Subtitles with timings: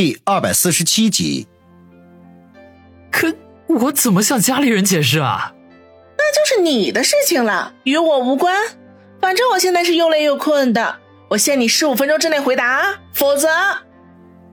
[0.00, 1.46] 第二百四十七集。
[3.12, 3.34] 可
[3.66, 5.52] 我怎么向家里人解释啊？
[6.16, 8.56] 那就是你的事情了，与我无关。
[9.20, 10.96] 反正我现在是又累又困的，
[11.28, 13.46] 我限你十五分钟之内回答，否则……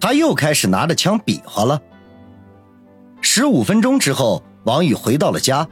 [0.02, 1.82] 他又开始拿着枪比划了。
[3.22, 5.66] 十五分钟之后，王宇回到了家，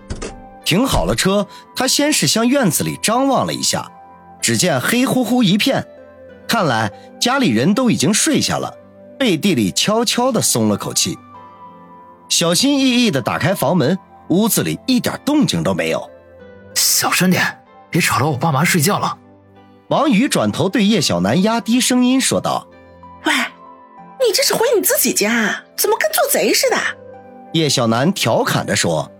[0.63, 1.45] 停好了车，
[1.75, 3.91] 他先是向院子里张望了一下，
[4.41, 5.85] 只见黑乎乎一片，
[6.47, 6.89] 看来
[7.19, 8.73] 家里人都已经睡下了。
[9.17, 11.17] 背地里悄悄的松了口气，
[12.29, 13.97] 小心翼翼的打开房门，
[14.29, 16.09] 屋子里一点动静都没有。
[16.73, 19.17] 小声点，别吵到我爸妈睡觉了。
[19.89, 22.67] 王宇转头对叶小楠压低声音说道
[23.25, 26.77] ：“喂，你这是回你自己家，怎么跟做贼似的？”
[27.53, 29.11] 叶小楠调侃着说。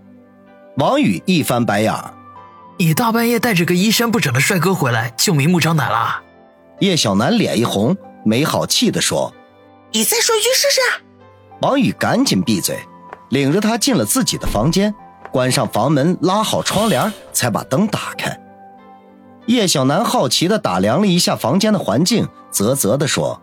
[0.77, 2.13] 王宇一翻白眼儿
[2.77, 6.21] ：“你大半夜带着个衣衫不整的帅哥回来，就明目张胆了？”
[6.81, 9.33] 叶小楠脸一红，没好气地说。
[9.95, 10.81] 你再说一句试试。
[11.61, 12.77] 王宇赶紧闭嘴，
[13.29, 14.93] 领着他进了自己的房间，
[15.31, 18.37] 关上房门，拉好窗帘，才把灯打开。
[19.45, 23.41] 叶小楠好奇的打量了一下房间的环境，啧啧的说：“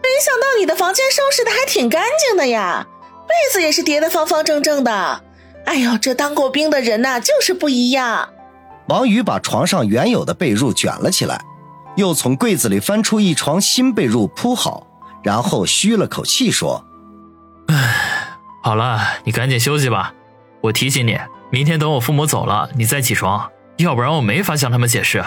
[0.00, 2.86] 没想到你的房间收拾的还挺干净的呀，
[3.26, 5.24] 被子也是叠的方方正正的。
[5.64, 8.28] 哎呦，这当过兵的人呐，就是不一样。”
[8.86, 11.44] 王宇把床上原有的被褥卷了起来，
[11.96, 14.86] 又从柜子里翻出一床新被褥铺好。
[15.22, 16.84] 然后吁了口气说
[17.68, 20.14] ：“唉，好了，你赶紧休息吧。
[20.62, 21.18] 我提醒你，
[21.50, 25.24] 明天等我父母走了，你再起床，要不然我没法向他们解释。”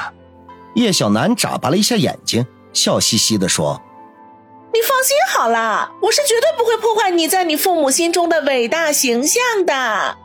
[0.75, 3.81] 叶小楠眨巴了一下眼睛，笑嘻嘻地说
[4.73, 10.17] ：“你放心好了，我是绝对不会破坏你在你父母心中的伟大形象的。”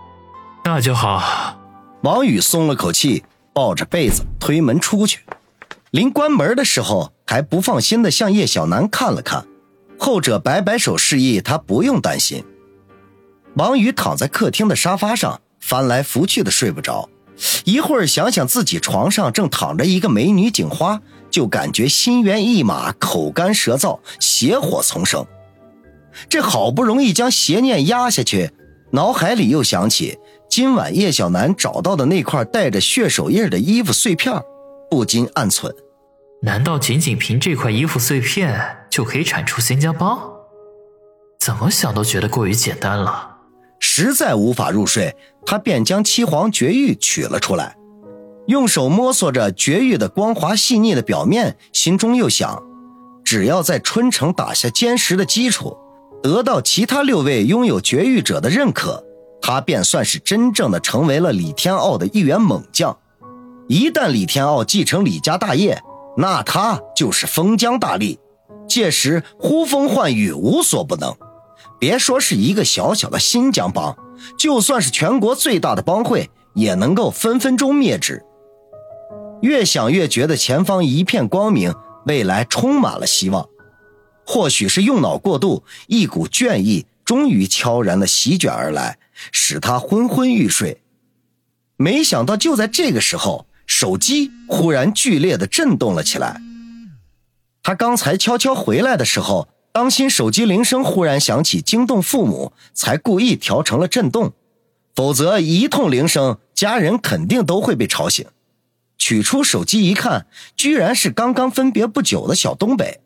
[0.64, 1.59] 那就好。
[2.03, 5.20] 王宇松了口气，抱着被子推门出去。
[5.91, 9.44] 临关门的时候，还不放心的向叶小楠看了看。
[9.98, 12.44] 后者摆摆手示意他不用担心。
[13.55, 17.08] 王宇躺在客厅的沙发上，翻来覆去的睡不着。
[17.64, 21.00] 一会儿想想自己床上正躺着一个美女警花，
[21.31, 25.26] 就感觉心猿意马、口干舌燥、邪火丛生。
[26.28, 28.50] 这好不容易将邪念压下去，
[28.93, 30.19] 脑海里又想起
[30.49, 34.41] 今晚叶小楠找到的那块带着血手印的衣服碎片，
[34.91, 35.70] 不禁暗忖。
[36.42, 40.19] 难道仅仅凭这块衣服碎片就可以铲除仙家帮？
[41.38, 43.36] 怎么想都觉得过于简单了。
[43.78, 45.14] 实在无法入睡，
[45.44, 47.76] 他便将七皇绝玉取了出来，
[48.46, 52.62] 用手摸索着绝玉的光滑细腻的表面，心中又想：
[53.25, 55.76] 只要在春城打下坚实的基础，
[56.22, 59.04] 得到其他六位拥有绝玉者的认可，
[59.41, 62.96] 他便算是真正的成为了李天傲的一员猛将。
[63.69, 65.80] 一旦李天傲继承李家大业，
[66.16, 68.19] 那他就是封疆大吏，
[68.66, 71.15] 届时呼风唤雨无所不能。
[71.78, 73.94] 别说是一个小小的新疆帮，
[74.38, 78.25] 就算是全国最大的帮会，也能够分分钟灭之。
[79.43, 81.75] 越想越觉得前方一片光明，
[82.06, 83.47] 未来充满了希望。
[84.25, 88.99] 或许是用脑过度，一股倦意终于悄然的席卷而来，
[89.31, 90.82] 使他昏昏欲睡。
[91.76, 93.47] 没想到就在这个时候。
[93.66, 96.41] 手机忽然剧烈的震动了起来。
[97.62, 104.32] 他刚才悄悄回来的时候，当心手机铃声忽然响起惊动父母，才故意调成了震动。
[104.94, 108.25] 否则一通铃声，家人肯定都会被吵醒。
[108.97, 110.26] 取出手机一看，
[110.56, 113.00] 居然是刚刚分别不久的小东北。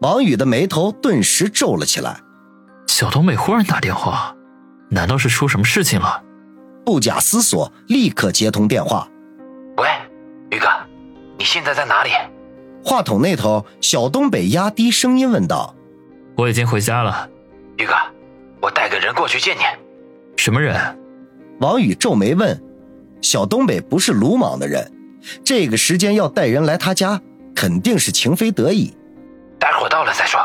[0.00, 2.22] 王宇的眉头顿时皱了起来。
[2.86, 4.34] 小东北忽然打电话，
[4.88, 6.22] 难道是出什么事情了？
[6.86, 9.06] 不假思索，立刻接通电话。
[11.52, 12.10] 现在在哪里？
[12.84, 15.74] 话筒那头，小东北压低声音问道
[16.38, 17.28] ：“我已经回家了。”
[17.76, 17.92] 宇哥，
[18.62, 19.62] 我带个人过去见你。
[20.36, 20.76] 什么人？
[21.58, 22.62] 王宇皱眉问。
[23.20, 24.92] 小东北不是鲁莽的人，
[25.42, 27.20] 这个时间要带人来他家，
[27.52, 28.94] 肯定是情非得已。
[29.58, 30.40] 待会儿到了再说。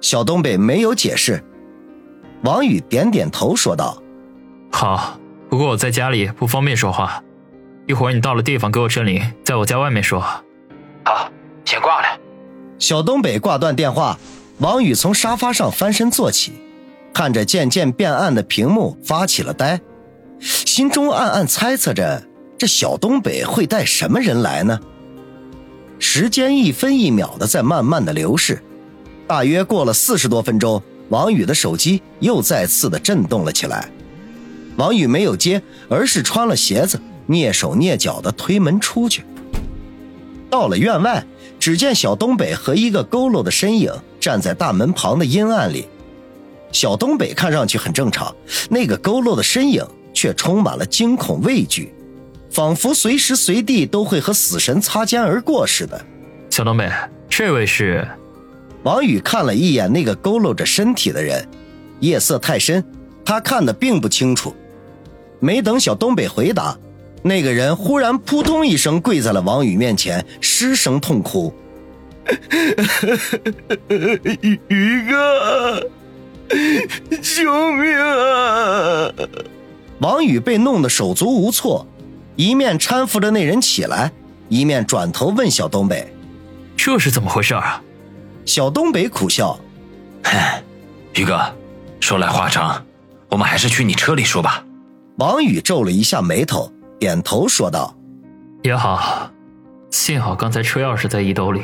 [0.00, 1.44] 小东北没有解释。
[2.42, 4.02] 王宇点点头说道
[4.72, 5.16] ：“好，
[5.48, 7.22] 不过我在家里不方便说话。”
[7.86, 10.20] 一会儿你到了地方给我证明，在我家外面说。
[11.04, 11.30] 好，
[11.64, 12.18] 先挂了。
[12.78, 14.18] 小东北挂断电话，
[14.58, 16.52] 王宇从沙发上翻身坐起，
[17.12, 19.80] 看着渐渐变暗的屏幕发起了呆，
[20.40, 22.22] 心中暗暗猜测着
[22.56, 24.80] 这小东北会带什么人来呢？
[25.98, 28.62] 时间一分一秒的在慢慢的流逝，
[29.26, 33.90] 大约过了四十多分钟，王宇的手机又再次的震动了起来。
[34.76, 36.98] 王宇没有接，而是穿了鞋子。
[37.28, 39.24] 蹑手蹑脚的推门出去，
[40.50, 41.24] 到了院外，
[41.58, 45.86] 只见小东北和一个佝偻的身影站在大门旁的阴暗里。
[46.72, 48.34] 小东北看上去很正常，
[48.68, 51.94] 那个佝偻的身影却充满了惊恐畏惧，
[52.50, 56.04] 仿佛随时随地都会和死神擦肩而过似的。
[56.50, 56.90] 小东北，
[57.28, 58.06] 这位是？
[58.82, 61.48] 王宇看了一眼那个佝偻着身体的人，
[62.00, 62.84] 夜色太深，
[63.24, 64.54] 他看得并不清楚。
[65.40, 66.76] 没等小东北回答，
[67.26, 71.50] 那个人忽然扑通一声跪在了王宇面前，失声痛哭
[74.68, 75.80] ：“宇哥！”
[77.22, 79.10] 救命啊！
[80.00, 81.86] 王宇被弄得手足无措，
[82.36, 84.12] 一面搀扶着那人起来，
[84.50, 86.12] 一面转头问小东北
[86.76, 87.82] ：“这是怎么回事啊？”
[88.44, 89.58] 小东北苦笑
[90.22, 90.62] ：“嗨，
[91.14, 91.40] 宇哥，
[92.00, 92.84] 说来话长，
[93.30, 94.62] 我们还是去你车里说吧。”
[95.16, 97.96] 王宇皱了一下眉头，点头说道
[98.62, 99.30] ：“也好，
[99.90, 101.62] 幸好刚才车钥匙在衣兜里。”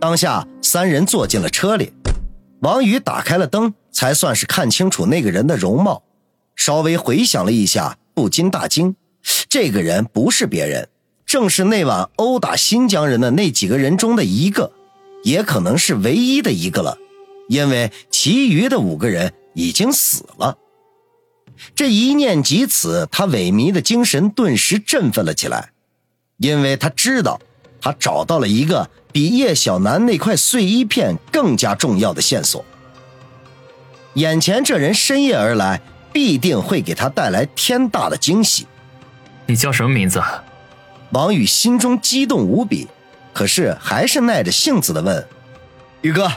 [0.00, 1.92] 当下，三人坐进了车里。
[2.60, 6.02] 王宇打开了灯，才算是看清楚那个人的容貌。
[6.56, 8.96] 稍微回想了一下，不禁大惊：
[9.48, 10.88] 这个人不是别人，
[11.26, 14.72] 正是那晚殴打新疆人的那几个人中的一个，
[15.24, 16.96] 也可能是唯一的一个了，
[17.48, 20.56] 因为其余的五个人已经死了。
[21.74, 25.70] 这一念及此，他萎靡的精神顿时振奋了起来，
[26.38, 27.40] 因为他知道，
[27.80, 28.90] 他找到了一个。
[29.14, 32.64] 比叶小楠那块碎衣片更加重要的线索。
[34.14, 35.80] 眼前这人深夜而来，
[36.12, 38.66] 必定会给他带来天大的惊喜。
[39.46, 40.20] 你叫什么名字？
[41.10, 42.88] 王宇心中激动无比，
[43.32, 45.24] 可是还是耐着性子的问
[46.02, 46.32] ：“宇哥，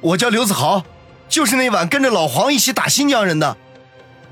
[0.00, 0.84] 我叫刘子豪，
[1.28, 3.56] 就是那晚跟着老黄一起打新疆人的。”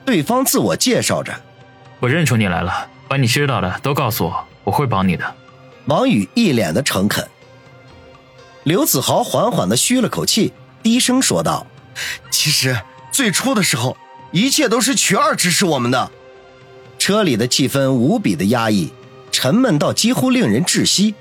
[0.05, 1.35] 对方自我介绍着
[2.01, 5.35] ：“我认出你来了，把你知道的都告诉我，我会帮你的。”
[5.87, 7.27] 王宇一脸的诚恳。
[8.63, 10.53] 刘子豪缓缓的吁了口气，
[10.83, 11.67] 低声说道
[12.31, 12.81] ：“其实
[13.13, 13.97] 最初的时候，
[14.31, 16.11] 一切都是曲二指使我们的。”
[16.99, 18.91] 车里的气氛无比的压抑，
[19.31, 21.15] 沉闷到几乎令人窒息。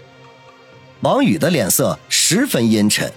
[1.02, 3.12] 王宇的脸色十分阴沉，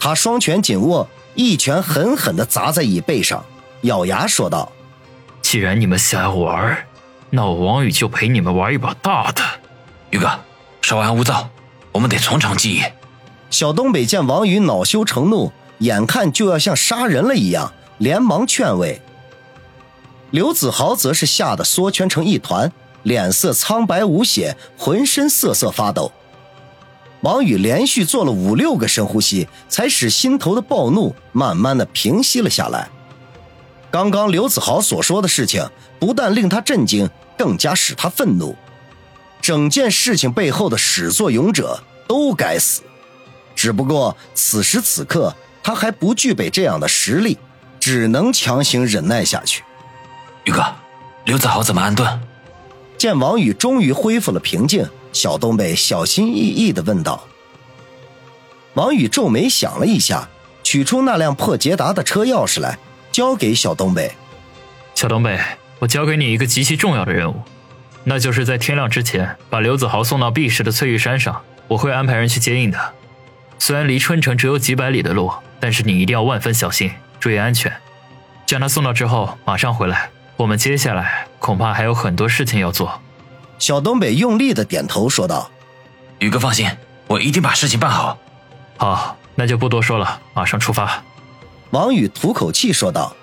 [0.00, 3.44] 他双拳紧握，一拳狠狠的砸在椅背上，
[3.82, 4.72] 咬牙说道
[5.52, 6.78] ：“既然你们想要玩，
[7.28, 9.42] 那我王宇就陪你们玩一把大的。”
[10.08, 10.26] 宇哥，
[10.80, 11.46] 稍安勿躁，
[11.92, 12.82] 我们得从长计议。
[13.50, 19.02] 小东北见王宇恼羞成怒，眼看就要像杀人了一样，连忙劝慰。
[20.30, 22.72] 刘子豪则是吓得缩圈成一团，
[23.02, 26.10] 脸色苍白无血，浑身瑟瑟发抖。
[27.20, 32.88] 王宇连续做了五六个深呼吸，才使心头的暴怒慢慢的平息了下来。
[33.92, 35.68] 刚刚刘子豪所说的事情，
[36.00, 38.56] 不但令他震惊，更加使他愤怒。
[39.42, 41.78] 整件事情背后的始作俑者
[42.08, 42.80] 都该死。
[43.54, 47.36] 只不过此时此刻，他还不具备这样的实力，
[47.78, 49.62] 只能强行忍耐下去。
[50.44, 50.64] 宇哥，
[51.26, 52.18] 刘子豪怎么安顿？
[52.96, 57.22] 见王宇终于恢复了平静，小东北小心翼翼地问道。
[58.72, 60.30] 王宇皱眉想了一下，
[60.62, 62.78] 取出那辆破捷达的车钥匙来，
[63.12, 64.10] 交给小东北。
[64.94, 65.38] 小东北，
[65.78, 67.42] 我交给你一个极其重要的任务，
[68.04, 72.94] 那就是在天亮之前把刘子豪送到 B 市的翠玉山上，我会安排人去接应的。
[73.58, 75.30] 虽然离春城只有几百里的路，
[75.60, 77.72] 但是你一定要万分小心，注意安全。
[78.46, 80.10] 将他送到之后，马上回来。
[80.36, 83.00] 我们接下来恐怕还有很多事情要做。
[83.58, 85.50] 小东北用力的点头说道
[86.18, 86.68] ：“宇哥放心，
[87.06, 88.18] 我一定把事情办好。”
[88.76, 91.02] 好，那就不多说了，马上出发。
[91.72, 93.14] 王宇吐口气说道：“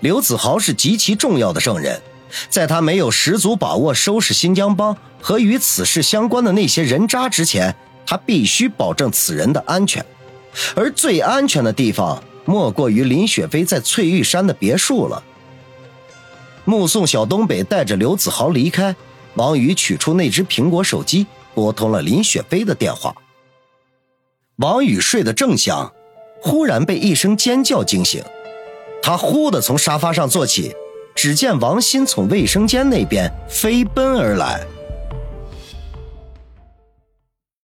[0.00, 2.02] 刘子豪是极其重要的证人，
[2.50, 7.74] 在他没有十足把握收拾新疆帮和与此事相关的那些人渣之前。”
[8.08, 10.06] 他必须保证此人的安全，
[10.76, 15.20] 而最安全的地方莫过于林雪飞在翠玉山的别墅了。
[16.64, 18.94] 目送小东北带着刘子豪离开，
[19.34, 23.12] 王宇取出那只苹果手机，拨通了林雪飞的电话。
[24.58, 25.92] 王宇睡得正香，
[26.40, 28.22] 忽然被一声尖叫惊醒，
[29.02, 30.74] 他忽地从沙发上坐起，
[31.14, 34.64] 只见王鑫从卫生间那边飞奔而来。